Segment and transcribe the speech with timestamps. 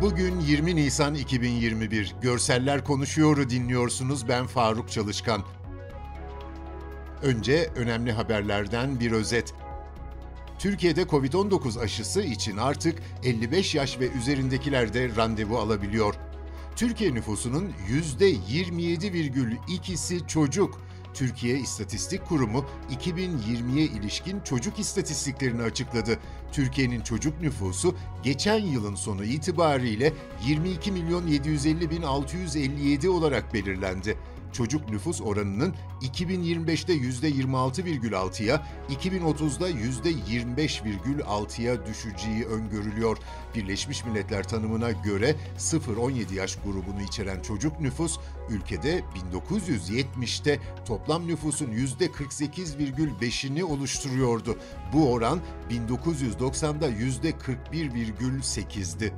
[0.00, 2.14] Bugün 20 Nisan 2021.
[2.22, 4.28] Görseller Konuşuyor'u dinliyorsunuz.
[4.28, 5.42] Ben Faruk Çalışkan.
[7.22, 9.54] Önce önemli haberlerden bir özet.
[10.58, 16.14] Türkiye'de Covid-19 aşısı için artık 55 yaş ve üzerindekiler de randevu alabiliyor.
[16.76, 17.72] Türkiye nüfusunun
[18.20, 20.80] %27,2'si çocuk.
[21.14, 26.18] Türkiye İstatistik Kurumu 2020'ye ilişkin çocuk istatistiklerini açıkladı.
[26.52, 30.12] Türkiye'nin çocuk nüfusu geçen yılın sonu itibariyle
[30.46, 34.16] 22 milyon 750 bin 657 olarak belirlendi
[34.52, 43.18] çocuk nüfus oranının 2025'te %26,6'ya, 2030'da %25,6'ya düşeceği öngörülüyor.
[43.54, 48.18] Birleşmiş Milletler tanımına göre 0-17 yaş grubunu içeren çocuk nüfus
[48.50, 54.58] ülkede 1970'te toplam nüfusun %48,5'ini oluşturuyordu.
[54.92, 59.12] Bu oran 1990'da %41,8'di.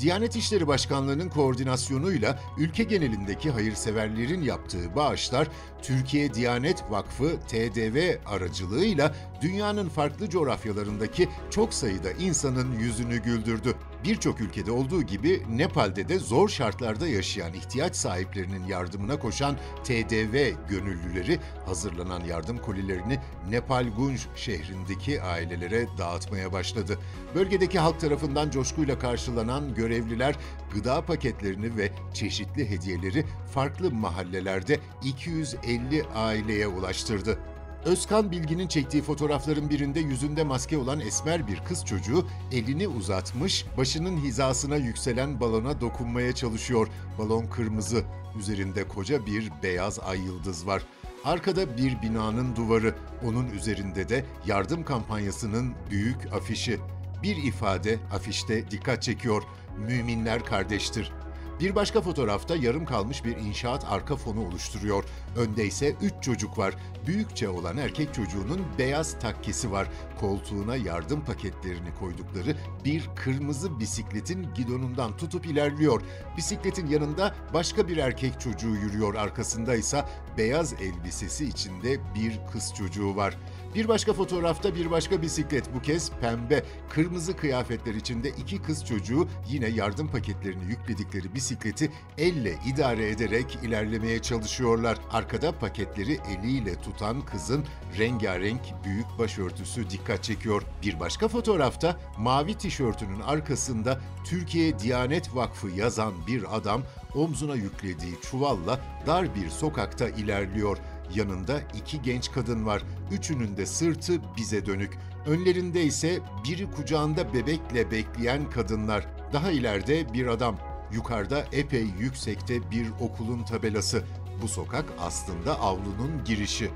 [0.00, 5.48] Diyanet İşleri Başkanlığı'nın koordinasyonuyla ülke genelindeki hayırseverlerin yaptığı bağışlar
[5.82, 9.14] Türkiye Diyanet Vakfı TDV aracılığıyla
[9.44, 13.74] dünyanın farklı coğrafyalarındaki çok sayıda insanın yüzünü güldürdü.
[14.04, 21.38] Birçok ülkede olduğu gibi Nepal'de de zor şartlarda yaşayan ihtiyaç sahiplerinin yardımına koşan TDV gönüllüleri
[21.66, 23.18] hazırlanan yardım kolilerini
[23.50, 26.98] Nepal Gunj şehrindeki ailelere dağıtmaya başladı.
[27.34, 30.34] Bölgedeki halk tarafından coşkuyla karşılanan görevliler
[30.74, 37.38] gıda paketlerini ve çeşitli hediyeleri farklı mahallelerde 250 aileye ulaştırdı.
[37.84, 44.16] Özkan Bilgin'in çektiği fotoğrafların birinde yüzünde maske olan esmer bir kız çocuğu elini uzatmış, başının
[44.16, 46.88] hizasına yükselen balona dokunmaya çalışıyor.
[47.18, 48.04] Balon kırmızı,
[48.38, 50.82] üzerinde koca bir beyaz ay yıldız var.
[51.24, 56.80] Arkada bir binanın duvarı, onun üzerinde de yardım kampanyasının büyük afişi.
[57.22, 59.42] Bir ifade afişte dikkat çekiyor.
[59.78, 61.12] Müminler kardeştir.
[61.60, 65.04] Bir başka fotoğrafta yarım kalmış bir inşaat arka fonu oluşturuyor.
[65.36, 66.74] Önde ise üç çocuk var.
[67.06, 69.88] Büyükçe olan erkek çocuğunun beyaz takkesi var.
[70.20, 76.02] Koltuğuna yardım paketlerini koydukları bir kırmızı bisikletin gidonundan tutup ilerliyor.
[76.36, 79.14] Bisikletin yanında başka bir erkek çocuğu yürüyor.
[79.14, 80.04] Arkasında ise
[80.38, 83.38] beyaz elbisesi içinde bir kız çocuğu var.
[83.74, 89.28] Bir başka fotoğrafta bir başka bisiklet bu kez pembe, kırmızı kıyafetler içinde iki kız çocuğu
[89.48, 94.98] yine yardım paketlerini yükledikleri bisikleti elle idare ederek ilerlemeye çalışıyorlar.
[95.10, 97.64] Arkada paketleri eliyle tutan kızın
[97.98, 100.62] rengarenk büyük başörtüsü dikkat çekiyor.
[100.82, 106.82] Bir başka fotoğrafta mavi tişörtünün arkasında Türkiye Diyanet Vakfı yazan bir adam
[107.14, 110.78] omzuna yüklediği çuvalla dar bir sokakta ilerliyor.
[111.14, 112.82] Yanında iki genç kadın var.
[113.12, 114.98] Üçünün de sırtı bize dönük.
[115.26, 119.06] Önlerinde ise biri kucağında bebekle bekleyen kadınlar.
[119.32, 120.56] Daha ileride bir adam.
[120.92, 124.04] Yukarıda epey yüksekte bir okulun tabelası.
[124.42, 126.70] Bu sokak aslında avlunun girişi.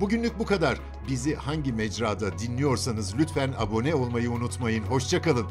[0.00, 0.80] Bugünlük bu kadar.
[1.08, 4.82] Bizi hangi mecrada dinliyorsanız lütfen abone olmayı unutmayın.
[4.82, 5.46] Hoşçakalın.